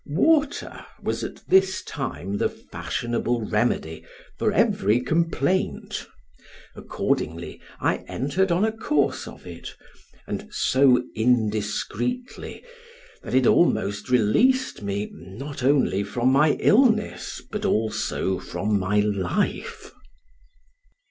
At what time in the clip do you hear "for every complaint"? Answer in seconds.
4.39-6.07